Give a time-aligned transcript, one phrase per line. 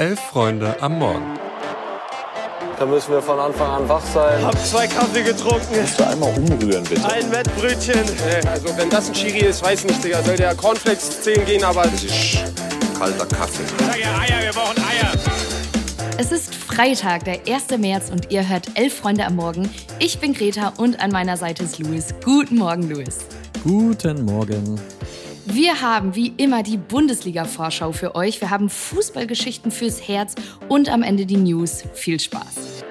[0.00, 1.38] Elf Freunde am Morgen.
[2.78, 4.42] Da müssen wir von Anfang an wach sein.
[4.42, 5.74] Hab zwei Kaffee getrunken.
[5.74, 7.06] Kannst du einmal umrühren, bitte?
[7.06, 8.00] Ein Wettbrötchen.
[8.50, 10.22] Also wenn das ein Chiri ist, weiß nicht, Digga.
[10.22, 11.82] Soll der Cornflakes 10 gehen, aber...
[11.82, 12.38] Das ist
[12.98, 13.62] kalter Kaffee.
[13.78, 15.12] Sag ja Eier, wir brauchen Eier.
[16.16, 17.76] Es ist Freitag, der 1.
[17.76, 19.68] März und ihr hört Elf Freunde am Morgen.
[19.98, 22.14] Ich bin Greta und an meiner Seite ist Luis.
[22.24, 23.18] Guten Morgen, Luis.
[23.62, 24.80] Guten Morgen.
[25.52, 28.40] Wir haben wie immer die Bundesliga-Vorschau für euch.
[28.40, 30.36] Wir haben Fußballgeschichten fürs Herz
[30.68, 31.82] und am Ende die News.
[31.92, 32.84] Viel Spaß.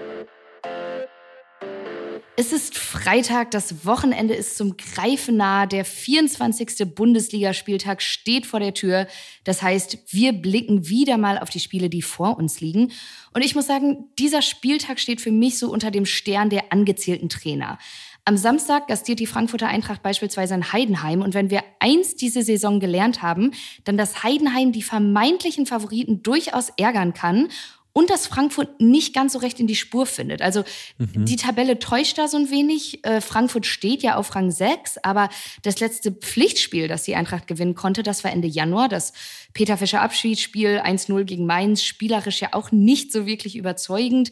[2.35, 5.67] Es ist Freitag, das Wochenende ist zum Greifen nahe.
[5.67, 6.95] Der 24.
[6.95, 9.07] Bundesligaspieltag steht vor der Tür.
[9.45, 12.91] Das heißt, wir blicken wieder mal auf die Spiele, die vor uns liegen.
[13.33, 17.29] Und ich muss sagen, dieser Spieltag steht für mich so unter dem Stern der angezählten
[17.29, 17.77] Trainer.
[18.29, 21.23] Am Samstag gastiert die Frankfurter Eintracht beispielsweise in Heidenheim.
[21.23, 23.53] Und wenn wir eins diese Saison gelernt haben,
[23.85, 27.47] dann dass Heidenheim die vermeintlichen Favoriten durchaus ärgern kann
[27.91, 30.43] und dass Frankfurt nicht ganz so recht in die Spur findet.
[30.43, 30.63] Also
[30.99, 31.25] mhm.
[31.25, 33.03] die Tabelle täuscht da so ein wenig.
[33.03, 35.29] Äh, Frankfurt steht ja auf Rang 6, aber
[35.63, 38.89] das letzte Pflichtspiel, das die Eintracht gewinnen konnte, das war Ende Januar.
[38.89, 39.11] Das
[39.55, 44.31] Peter Fischer Abschiedsspiel 1-0 gegen Mainz, spielerisch ja auch nicht so wirklich überzeugend.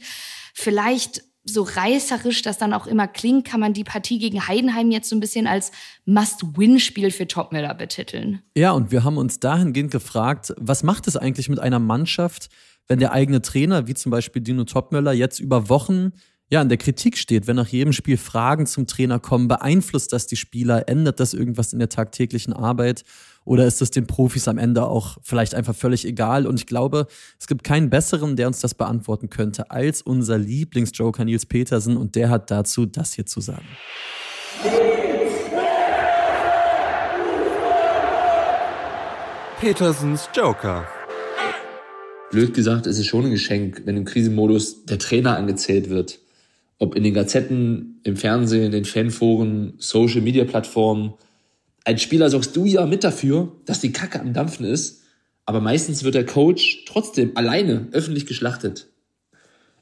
[0.53, 5.09] Vielleicht so reißerisch das dann auch immer klingt, kann man die Partie gegen Heidenheim jetzt
[5.09, 5.71] so ein bisschen als
[6.05, 8.41] Must-Win-Spiel für Topmiller betiteln.
[8.55, 12.49] Ja, und wir haben uns dahingehend gefragt, was macht es eigentlich mit einer Mannschaft,
[12.87, 16.13] wenn der eigene Trainer, wie zum Beispiel Dino Topmöller, jetzt über Wochen
[16.49, 20.27] ja, in der Kritik steht, wenn nach jedem Spiel Fragen zum Trainer kommen, beeinflusst das
[20.27, 23.03] die Spieler, ändert das irgendwas in der tagtäglichen Arbeit
[23.43, 26.47] oder ist es den Profis am Ende auch vielleicht einfach völlig egal?
[26.47, 31.25] Und ich glaube, es gibt keinen besseren, der uns das beantworten könnte, als unser Lieblingsjoker
[31.25, 33.67] Nils Petersen und der hat dazu das hier zu sagen.
[39.59, 40.87] Petersens Joker.
[42.31, 46.19] Blöd gesagt, ist es schon ein Geschenk, wenn im Krisenmodus der Trainer angezählt wird.
[46.79, 51.13] Ob in den Gazetten, im Fernsehen, den Fanforen, Social Media Plattformen.
[51.83, 55.01] Als Spieler sorgst du ja mit dafür, dass die Kacke am Dampfen ist,
[55.45, 58.87] aber meistens wird der Coach trotzdem alleine öffentlich geschlachtet.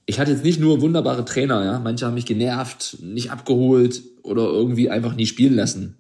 [0.06, 1.80] Ich hatte jetzt nicht nur wunderbare Trainer, ja.
[1.80, 5.98] Manche haben mich genervt, nicht abgeholt oder irgendwie einfach nie spielen lassen.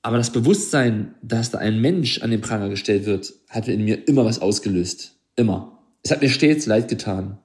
[0.00, 4.08] Aber das Bewusstsein, dass da ein Mensch an den Pranger gestellt wird, hat in mir
[4.08, 5.16] immer was ausgelöst.
[5.36, 5.78] Immer.
[6.02, 7.38] Es hat mir stets leid getan.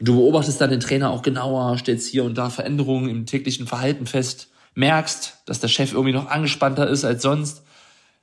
[0.00, 4.06] Du beobachtest dann den Trainer auch genauer, stellst hier und da Veränderungen im täglichen Verhalten
[4.06, 7.62] fest, merkst, dass der Chef irgendwie noch angespannter ist als sonst,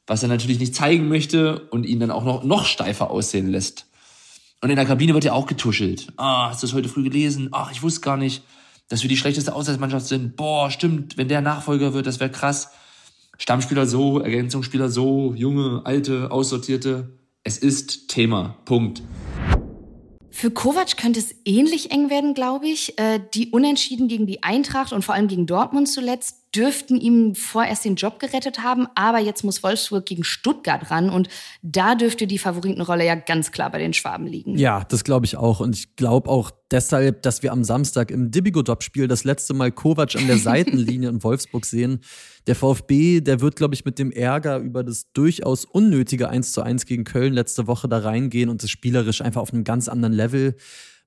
[0.07, 3.87] was er natürlich nicht zeigen möchte und ihn dann auch noch, noch steifer aussehen lässt.
[4.61, 6.07] Und in der Kabine wird ja auch getuschelt.
[6.15, 7.49] Ah, hast du das heute früh gelesen?
[7.51, 8.43] Ach, ich wusste gar nicht,
[8.87, 10.37] dass wir die schlechteste Auswärtsmannschaft sind.
[10.37, 12.69] Boah, stimmt, wenn der Nachfolger wird, das wäre krass.
[13.37, 17.17] Stammspieler so, Ergänzungsspieler so, junge, alte, aussortierte.
[17.43, 18.55] Es ist Thema.
[18.63, 19.01] Punkt.
[20.37, 22.99] Für Kovac könnte es ähnlich eng werden, glaube ich.
[22.99, 27.85] Äh, die Unentschieden gegen die Eintracht und vor allem gegen Dortmund zuletzt dürften ihm vorerst
[27.85, 31.27] den Job gerettet haben, aber jetzt muss Wolfsburg gegen Stuttgart ran und
[31.61, 34.57] da dürfte die Favoritenrolle ja ganz klar bei den Schwaben liegen.
[34.57, 38.31] Ja, das glaube ich auch und ich glaube auch deshalb, dass wir am Samstag im
[38.31, 41.99] Dibigo-Dop-Spiel das letzte Mal Kovac an der Seitenlinie in Wolfsburg sehen.
[42.47, 46.61] Der VfB, der wird, glaube ich, mit dem Ärger über das durchaus unnötige 1 zu
[46.61, 50.13] 1 gegen Köln letzte Woche da reingehen und das spielerisch einfach auf einem ganz anderen
[50.13, 50.55] Level.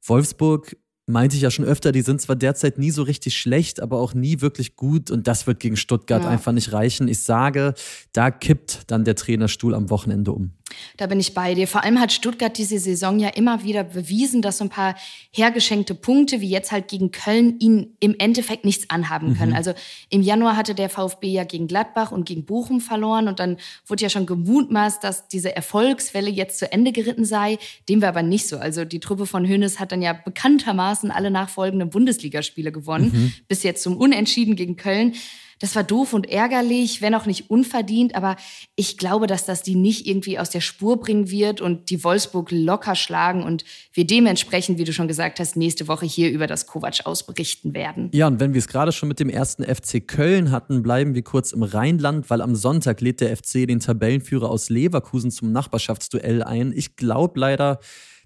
[0.04, 0.76] Wolfsburg
[1.08, 4.14] meinte ich ja schon öfter, die sind zwar derzeit nie so richtig schlecht, aber auch
[4.14, 6.28] nie wirklich gut und das wird gegen Stuttgart ja.
[6.28, 7.08] einfach nicht reichen.
[7.08, 7.74] Ich sage,
[8.12, 10.52] da kippt dann der Trainerstuhl am Wochenende um.
[10.96, 11.68] Da bin ich bei dir.
[11.68, 14.96] Vor allem hat Stuttgart diese Saison ja immer wieder bewiesen, dass so ein paar
[15.32, 19.50] hergeschenkte Punkte, wie jetzt halt gegen Köln, ihnen im Endeffekt nichts anhaben können.
[19.50, 19.56] Mhm.
[19.56, 19.72] Also
[20.10, 23.56] im Januar hatte der VfB ja gegen Gladbach und gegen Bochum verloren und dann
[23.86, 27.58] wurde ja schon gemutmaßt, dass diese Erfolgswelle jetzt zu Ende geritten sei.
[27.88, 28.58] Dem war aber nicht so.
[28.58, 33.32] Also die Truppe von Hönes hat dann ja bekanntermaßen alle nachfolgenden Bundesligaspiele gewonnen, mhm.
[33.48, 35.14] bis jetzt zum Unentschieden gegen Köln.
[35.58, 38.36] Das war doof und ärgerlich, wenn auch nicht unverdient, aber
[38.76, 42.50] ich glaube, dass das die nicht irgendwie aus der Spur bringen wird und die Wolfsburg
[42.50, 46.66] locker schlagen und wir dementsprechend, wie du schon gesagt hast, nächste Woche hier über das
[46.66, 48.10] Kovac ausberichten werden.
[48.12, 51.22] Ja, und wenn wir es gerade schon mit dem ersten FC Köln hatten, bleiben wir
[51.22, 56.42] kurz im Rheinland, weil am Sonntag lädt der FC den Tabellenführer aus Leverkusen zum Nachbarschaftsduell
[56.42, 56.72] ein.
[56.74, 57.80] Ich glaube leider,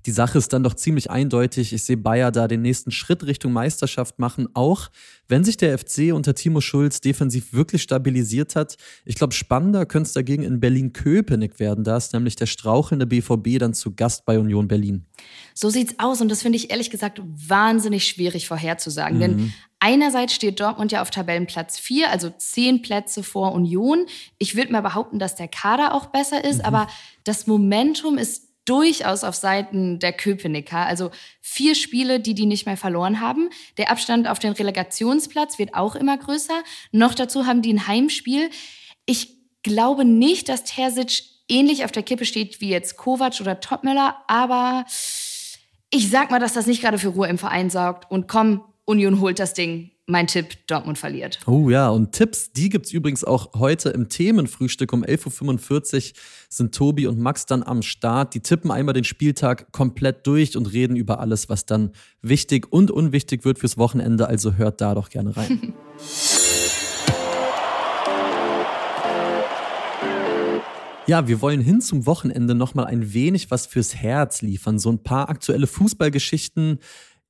[0.06, 1.72] die Sache ist dann doch ziemlich eindeutig.
[1.72, 4.90] Ich sehe Bayer da den nächsten Schritt Richtung Meisterschaft machen, auch
[5.28, 8.76] wenn sich der FC unter Timo Schulz defensiv wirklich stabilisiert hat.
[9.04, 11.84] Ich glaube, spannender könnte es dagegen in Berlin-Köpenick werden.
[11.84, 15.06] Da ist nämlich der strauchelnde BVB dann zu Gast bei Union Berlin.
[15.54, 19.16] So sieht's aus und das finde ich ehrlich gesagt wahnsinnig schwierig vorherzusagen.
[19.16, 19.20] Mhm.
[19.20, 19.52] Denn
[19.84, 24.06] Einerseits steht Dortmund ja auf Tabellenplatz 4, also zehn Plätze vor Union.
[24.38, 26.66] Ich würde mal behaupten, dass der Kader auch besser ist, mhm.
[26.66, 26.87] aber
[27.25, 30.87] das Momentum ist durchaus auf Seiten der Köpenicker.
[30.87, 31.11] Also
[31.41, 33.50] vier Spiele, die die nicht mehr verloren haben.
[33.76, 36.62] Der Abstand auf den Relegationsplatz wird auch immer größer.
[36.93, 38.50] Noch dazu haben die ein Heimspiel.
[39.06, 44.17] Ich glaube nicht, dass Terzic ähnlich auf der Kippe steht wie jetzt Kovac oder Topmöller,
[44.26, 44.85] aber
[45.91, 48.11] ich sag mal, dass das nicht gerade für Ruhe im Verein sorgt.
[48.11, 49.92] Und komm, Union holt das Ding.
[50.08, 51.38] Mein Tipp, Dortmund verliert.
[51.46, 54.93] Oh ja, und Tipps, die gibt es übrigens auch heute im Themenfrühstück.
[54.93, 56.16] Um 11.45 Uhr
[56.49, 58.34] sind Tobi und Max dann am Start.
[58.34, 62.90] Die tippen einmal den Spieltag komplett durch und reden über alles, was dann wichtig und
[62.90, 64.26] unwichtig wird fürs Wochenende.
[64.26, 65.72] Also hört da doch gerne rein.
[71.08, 74.78] Ja, wir wollen hin zum Wochenende nochmal ein wenig was fürs Herz liefern.
[74.78, 76.78] So ein paar aktuelle Fußballgeschichten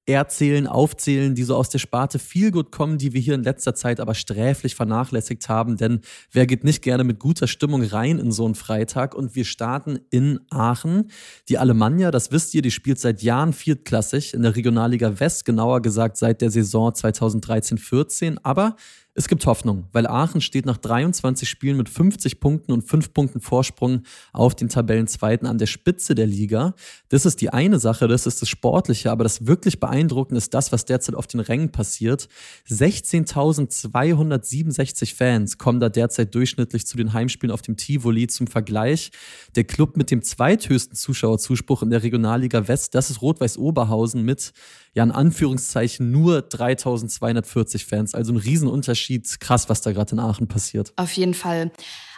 [0.07, 4.01] erzählen, aufzählen, die so aus der Sparte Feelgood kommen, die wir hier in letzter Zeit
[4.01, 5.77] aber sträflich vernachlässigt haben.
[5.77, 6.01] Denn
[6.33, 9.15] wer geht nicht gerne mit guter Stimmung rein in so einen Freitag?
[9.15, 11.11] Und wir starten in Aachen.
[11.49, 15.81] Die Alemannia, das wisst ihr, die spielt seit Jahren viertklassig in der Regionalliga West, genauer
[15.83, 18.39] gesagt seit der Saison 2013-14.
[18.43, 18.77] Aber
[19.15, 23.43] es gibt Hoffnung, weil Aachen steht nach 23 Spielen mit 50 Punkten und 5 Punkten
[23.43, 26.75] Vorsprung auf den Tabellenzweiten an der Spitze der Liga.
[27.11, 30.73] Das ist die eine Sache, das ist das Sportliche, aber das wirklich beeindruckende ist das,
[30.73, 32.27] was derzeit auf den Rängen passiert.
[32.71, 39.11] 16.267 Fans kommen da derzeit durchschnittlich zu den Heimspielen auf dem Tivoli zum Vergleich.
[39.57, 44.55] Der Club mit dem zweithöchsten Zuschauerzuspruch in der Regionalliga West, das ist Rot-Weiß Oberhausen mit
[44.95, 48.15] ja in Anführungszeichen nur 3240 Fans.
[48.15, 49.41] Also ein Riesenunterschied.
[49.41, 50.93] Krass, was da gerade in Aachen passiert.
[50.97, 51.71] Auf jeden Fall.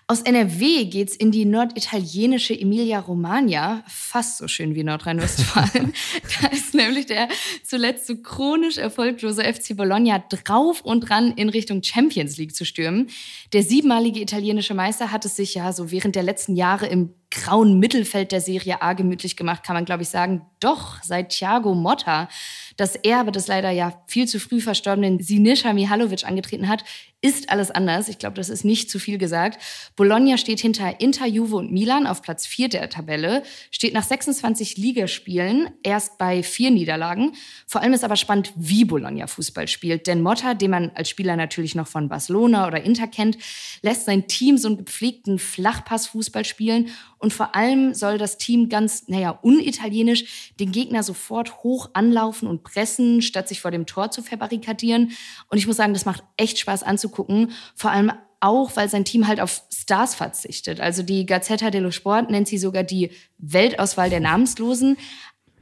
[0.06, 5.94] Aus NRW geht's in die norditalienische Emilia-Romagna, fast so schön wie Nordrhein-Westfalen.
[6.42, 7.28] da ist nämlich der
[7.62, 13.08] zuletzt so chronisch erfolglose FC Bologna drauf und dran, in Richtung Champions League zu stürmen.
[13.54, 17.78] Der siebenmalige italienische Meister hat es sich ja so während der letzten Jahre im grauen
[17.78, 20.42] Mittelfeld der Serie A gemütlich gemacht, kann man, glaube ich, sagen.
[20.60, 22.28] Doch, seit Thiago Motta
[22.76, 26.84] das Erbe des leider ja viel zu früh verstorbenen Sinisha Mihalovic angetreten hat,
[27.24, 28.08] ist alles anders.
[28.08, 29.58] Ich glaube, das ist nicht zu viel gesagt.
[29.96, 34.76] Bologna steht hinter Inter, Juve und Milan auf Platz 4 der Tabelle, steht nach 26
[34.76, 37.32] Ligaspielen erst bei vier Niederlagen.
[37.66, 40.06] Vor allem ist aber spannend, wie Bologna Fußball spielt.
[40.06, 43.38] Denn Motta, den man als Spieler natürlich noch von Barcelona oder Inter kennt,
[43.80, 46.90] lässt sein Team so einen gepflegten Flachpassfußball spielen.
[47.16, 52.64] Und vor allem soll das Team ganz, naja, unitalienisch den Gegner sofort hoch anlaufen und
[52.64, 55.12] pressen, statt sich vor dem Tor zu verbarrikadieren.
[55.48, 57.52] Und ich muss sagen, das macht echt Spaß anzugucken anzugucken.
[57.74, 60.80] Vor allem auch, weil sein Team halt auf Stars verzichtet.
[60.80, 64.98] Also die Gazzetta dello Sport nennt sie sogar die Weltauswahl der Namenslosen.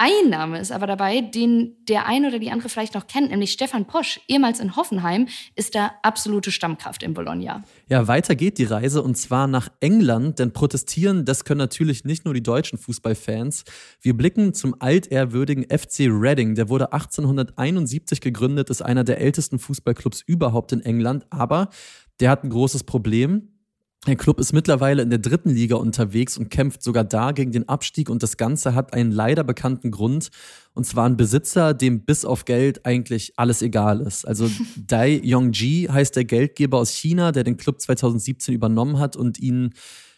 [0.04, 3.52] Ein Name ist aber dabei, den der ein oder die andere vielleicht noch kennt, nämlich
[3.52, 7.62] Stefan Posch, ehemals in Hoffenheim, ist da absolute Stammkraft in Bologna.
[7.88, 12.24] Ja, weiter geht die Reise und zwar nach England, denn protestieren, das können natürlich nicht
[12.24, 13.62] nur die deutschen Fußballfans.
[14.00, 16.56] Wir blicken zum altehrwürdigen FC Reading.
[16.56, 21.68] Der wurde 1871 gegründet, ist einer der ältesten Fußballclubs überhaupt in England, aber
[22.18, 23.52] der hat ein großes Problem.
[24.08, 27.68] Der Club ist mittlerweile in der dritten Liga unterwegs und kämpft sogar da gegen den
[27.68, 30.30] Abstieg und das Ganze hat einen leider bekannten Grund
[30.74, 34.26] und zwar ein Besitzer, dem bis auf Geld eigentlich alles egal ist.
[34.26, 39.38] Also Dai Yongji heißt der Geldgeber aus China, der den Club 2017 übernommen hat und
[39.38, 39.72] ihn,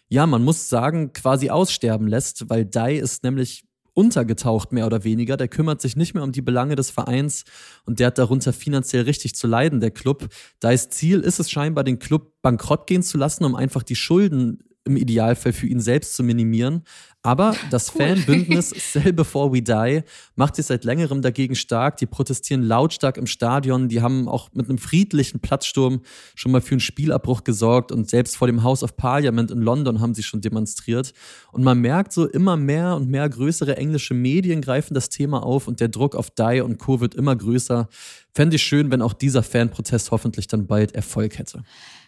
[0.08, 5.36] ja, man muss sagen, quasi aussterben lässt, weil Dai ist nämlich untergetaucht, mehr oder weniger.
[5.36, 7.44] Der kümmert sich nicht mehr um die Belange des Vereins
[7.86, 10.28] und der hat darunter finanziell richtig zu leiden, der Club.
[10.60, 14.58] Dais Ziel ist es scheinbar, den Club bankrott gehen zu lassen, um einfach die Schulden
[14.84, 16.82] im Idealfall für ihn selbst zu minimieren.
[17.22, 18.02] Aber das cool.
[18.02, 20.02] Fanbündnis Sell Before We Die
[20.36, 21.96] macht sich seit längerem dagegen stark.
[21.96, 23.88] Die protestieren lautstark im Stadion.
[23.88, 26.02] Die haben auch mit einem friedlichen Platzsturm
[26.34, 27.92] schon mal für einen Spielabbruch gesorgt.
[27.92, 31.14] Und selbst vor dem House of Parliament in London haben sie schon demonstriert.
[31.50, 35.66] Und man merkt so, immer mehr und mehr größere englische Medien greifen das Thema auf
[35.66, 37.00] und der Druck auf Die und Co.
[37.00, 37.88] wird immer größer.
[38.34, 41.62] Fände ich schön, wenn auch dieser Fanprotest hoffentlich dann bald Erfolg hätte.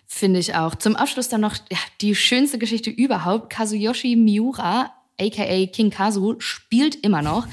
[0.06, 0.74] Finde ich auch.
[0.74, 3.50] Zum Abschluss dann noch ja, die schönste Geschichte überhaupt.
[3.50, 7.46] Kazuyoshi Miura, aka King Kazu, spielt immer noch.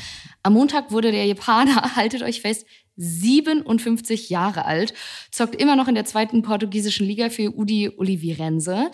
[0.43, 4.93] Am Montag wurde der Japaner, haltet euch fest, 57 Jahre alt,
[5.31, 8.91] zockt immer noch in der zweiten portugiesischen Liga für Udi Oliveirense.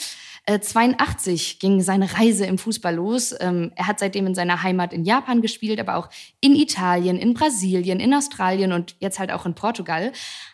[0.47, 3.35] 82 äh, ging seine Reise im Fußball los.
[3.39, 7.33] Ähm, er hat seitdem in seiner Heimat in Japan gespielt, aber auch in Italien, in
[7.33, 10.13] Brasilien, in Australien und jetzt halt auch in Portugal.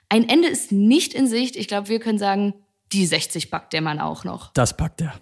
[0.09, 1.55] Ein Ende ist nicht in Sicht.
[1.55, 2.53] Ich glaube, wir können sagen,
[2.95, 4.51] die 60 packt der Mann auch noch.
[4.53, 5.13] Das packt er.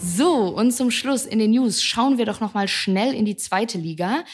[0.00, 3.36] So, und zum Schluss in den News schauen wir doch noch mal schnell in die
[3.36, 4.24] zweite Liga.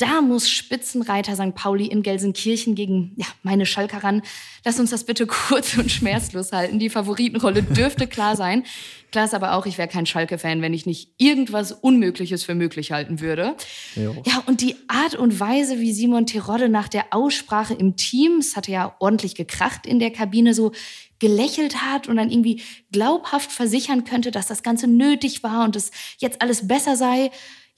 [0.00, 1.54] Da muss Spitzenreiter St.
[1.54, 4.22] Pauli in Gelsenkirchen gegen ja, meine Schalker ran.
[4.64, 6.78] Lass uns das bitte kurz und schmerzlos halten.
[6.78, 8.64] Die Favoritenrolle dürfte klar sein.
[9.12, 12.92] Klar ist aber auch, ich wäre kein Schalke-Fan, wenn ich nicht irgendwas Unmögliches für möglich
[12.92, 13.56] halten würde.
[13.94, 14.22] Jo.
[14.24, 18.56] Ja, und die Art und Weise, wie Simon Terodde nach der Aussprache im Team, es
[18.56, 20.72] hatte ja ordentlich gekracht in der Kabine, so
[21.18, 25.90] gelächelt hat und dann irgendwie glaubhaft versichern könnte, dass das Ganze nötig war und es
[26.18, 27.30] jetzt alles besser sei.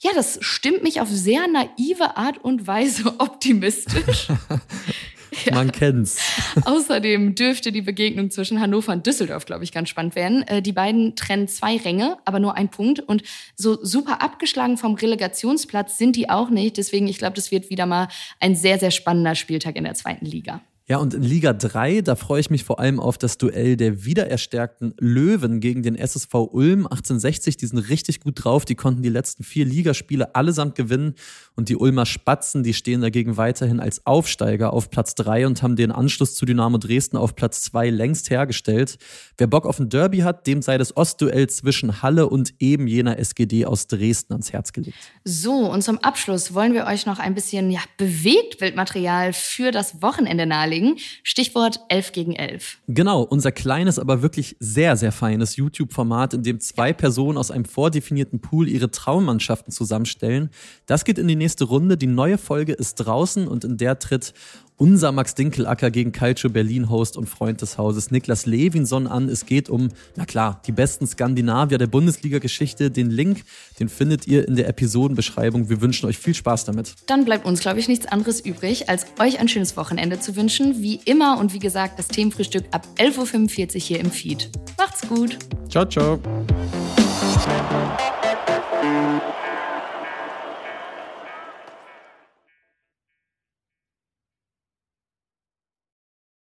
[0.03, 4.27] Ja, das stimmt mich auf sehr naive Art und Weise optimistisch.
[5.45, 5.55] Ja.
[5.55, 6.19] Man kennt's.
[6.65, 10.43] Außerdem dürfte die Begegnung zwischen Hannover und Düsseldorf, glaube ich, ganz spannend werden.
[10.43, 12.99] Äh, die beiden trennen zwei Ränge, aber nur ein Punkt.
[12.99, 13.23] Und
[13.55, 16.77] so super abgeschlagen vom Relegationsplatz sind die auch nicht.
[16.77, 20.27] Deswegen, ich glaube, das wird wieder mal ein sehr, sehr spannender Spieltag in der zweiten
[20.27, 20.61] Liga.
[20.85, 24.03] Ja, und in Liga 3, da freue ich mich vor allem auf das Duell der
[24.03, 27.55] wiedererstärkten Löwen gegen den SSV Ulm 1860.
[27.55, 28.65] Die sind richtig gut drauf.
[28.65, 31.15] Die konnten die letzten vier Ligaspiele allesamt gewinnen.
[31.55, 35.77] Und die Ulmer Spatzen, die stehen dagegen weiterhin als Aufsteiger auf Platz 3 und haben
[35.77, 38.97] den Anschluss zu Dynamo Dresden auf Platz 2 längst hergestellt.
[39.37, 43.17] Wer Bock auf ein Derby hat, dem sei das Ostduell zwischen Halle und eben jener
[43.19, 44.97] SGD aus Dresden ans Herz gelegt.
[45.23, 50.45] So, und zum Abschluss wollen wir euch noch ein bisschen ja, Bewegtbildmaterial für das Wochenende
[50.45, 50.97] nahelegen beteiligen.
[51.23, 52.79] Stichwort 11 gegen 11.
[52.87, 57.65] Genau, unser kleines, aber wirklich sehr, sehr feines YouTube-Format, in dem zwei Personen aus einem
[57.65, 60.49] vordefinierten Pool ihre Traummannschaften zusammenstellen.
[60.85, 61.97] Das geht in die nächste Runde.
[61.97, 64.33] Die neue Folge ist draußen und in der tritt
[64.83, 69.29] unser Max Dinkelacker gegen Calcio Berlin Host und Freund des Hauses Niklas Levinson an.
[69.29, 69.87] Es geht um,
[70.17, 72.91] na klar, die besten Skandinavier der Bundesliga-Geschichte.
[72.91, 73.45] Den Link,
[73.79, 75.69] den findet ihr in der Episodenbeschreibung.
[75.69, 76.95] Wir wünschen euch viel Spaß damit.
[77.05, 80.81] Dann bleibt uns, glaube ich, nichts anderes übrig, als euch ein schönes Wochenende zu wünschen.
[80.81, 84.49] Wie immer und wie gesagt, das Themenfrühstück ab 11.45 Uhr hier im Feed.
[84.77, 85.37] Macht's gut.
[85.69, 86.19] Ciao, ciao.